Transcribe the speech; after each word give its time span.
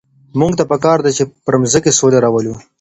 موږ 0.39 0.51
ته 0.59 0.63
په 0.71 0.77
کار 0.85 0.97
ده 1.05 1.09
چي 1.17 1.23
پر 1.45 1.53
مځکي 1.61 1.91
سوله 1.99 2.17
راولو. 2.23 2.53